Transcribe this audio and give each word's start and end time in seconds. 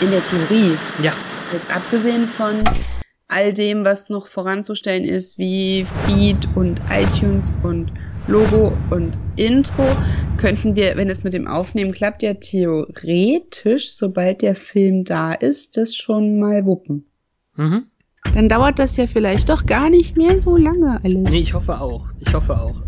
in 0.00 0.10
der 0.10 0.22
Theorie, 0.22 0.76
Ja. 1.02 1.12
jetzt 1.52 1.74
abgesehen 1.74 2.26
von 2.26 2.62
all 3.28 3.52
dem, 3.52 3.84
was 3.84 4.08
noch 4.08 4.26
voranzustellen 4.26 5.04
ist, 5.04 5.38
wie 5.38 5.86
Feed 6.06 6.36
und 6.54 6.80
iTunes 6.90 7.52
und 7.62 7.90
Logo 8.26 8.72
und 8.90 9.18
Intro, 9.36 9.84
könnten 10.36 10.76
wir, 10.76 10.96
wenn 10.96 11.10
es 11.10 11.24
mit 11.24 11.34
dem 11.34 11.46
Aufnehmen 11.46 11.92
klappt, 11.92 12.22
ja 12.22 12.34
theoretisch, 12.34 13.92
sobald 13.92 14.42
der 14.42 14.56
Film 14.56 15.04
da 15.04 15.32
ist, 15.32 15.76
das 15.76 15.94
schon 15.94 16.38
mal 16.38 16.64
wuppen. 16.66 17.06
Mhm. 17.56 17.84
Dann 18.34 18.48
dauert 18.48 18.78
das 18.78 18.96
ja 18.96 19.06
vielleicht 19.06 19.48
doch 19.50 19.66
gar 19.66 19.90
nicht 19.90 20.16
mehr 20.16 20.40
so 20.40 20.56
lange 20.56 20.98
alles. 21.04 21.30
Nee, 21.30 21.40
ich 21.40 21.54
hoffe 21.54 21.80
auch. 21.80 22.08
Ich 22.18 22.32
hoffe 22.34 22.58
auch. 22.58 22.82